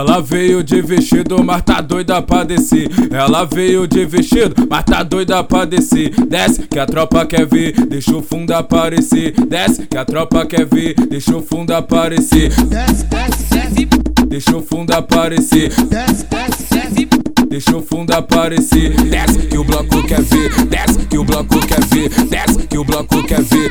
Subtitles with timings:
[0.00, 2.88] Ela veio de vestido, mas tá doida pra descer.
[3.10, 6.14] Ela veio de vestido, mas tá doida pra descer.
[6.26, 9.34] Desce que a tropa quer ver, deixa o fundo aparecer.
[9.46, 12.48] Desce que a tropa quer ver, deixa o fundo aparecer.
[12.48, 13.88] Desce, desce, desce,
[14.26, 15.68] Deixa o fundo aparecer.
[15.68, 17.08] desce, desce, desce.
[17.50, 18.94] Deixa o fundo aparecer.
[19.02, 20.50] Desce que o bloco quer ver.
[20.64, 22.08] Desce que o bloco quer ver.
[22.08, 23.70] Desce que o bloco quer ver.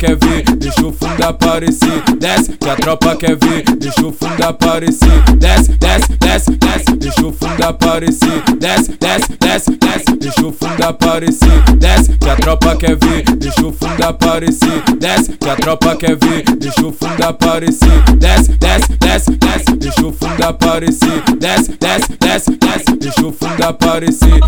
[0.00, 0.42] Quer ver.
[0.56, 2.02] Deixa o fundo aparecer.
[2.18, 3.62] Desce que a tropa quer ver.
[3.76, 5.22] Deixa o fundo aparecer.
[5.36, 6.96] Desce, desce, desce, desce.
[6.96, 8.42] Deixa o fundo aparecer.
[8.58, 10.16] Desce, desce, desce, desce.
[10.18, 11.62] Deixa o fundo aparecer.
[11.76, 13.24] Desce que a tropa quer ver.
[13.36, 14.82] Deixa o fundo aparecer.
[14.98, 16.44] Desce que a tropa quer ver.
[16.56, 18.02] Deixa o fundo aparecer.
[18.16, 19.76] Desce, desce, desce, desce.
[19.76, 21.22] Deixa o fundo aparecer.
[21.38, 22.96] Desce, desce, desce, desce.
[22.98, 24.40] Deixa o fundo aparecer.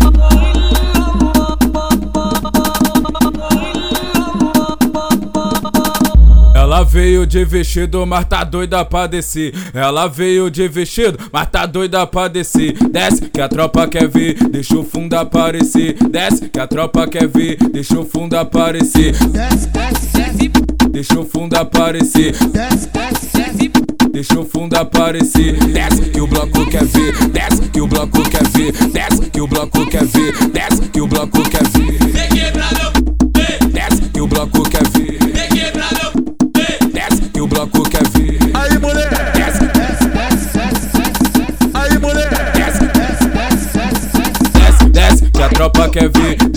[6.63, 9.53] Ela veio de vestido, mas tá doida pra descer.
[9.73, 12.77] Ela veio de vestido, mas tá doida pra descer.
[12.89, 15.97] Desce que a tropa quer ver, deixa o fundo aparecer.
[16.09, 19.11] Desce que a tropa quer ver, deixa o fundo aparecer.
[19.11, 20.51] Desce, desce, desce.
[20.89, 22.31] Deixa o fundo aparecer.
[22.31, 23.71] Desce, desce, desce.
[24.13, 25.57] Deixa o fundo aparecer.
[25.65, 27.27] Desce que o bloco quer ver.
[27.27, 28.71] Desce que o bloco quer ver.
[28.71, 30.33] Desce que o bloco quer ver.
[30.49, 30.62] Desce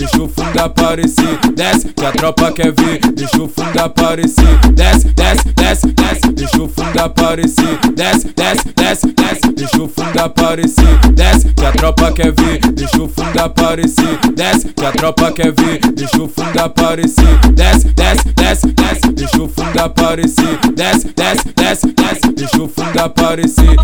[0.06, 1.38] deixa o fundo aparecer.
[1.54, 4.58] Desce, que a tropa quer ver, deixa o fundo aparecer.
[4.72, 7.78] Desce, desce, desce, desce, deixa o fundo aparecer.
[7.94, 10.98] Desce, desce, desce, desce, deixa o fundo aparecer.
[11.12, 14.18] Desce, que a tropa quer ver, deixa o fundo aparecer.
[14.34, 17.38] Desce, que a tropa quer ver, deixa o fundo aparecer.
[17.52, 20.58] Desce, desce, desce, desce, deixa o fundo aparecer.
[20.74, 23.76] Desce, desce, desce, desce, deixa o fundo aparecer.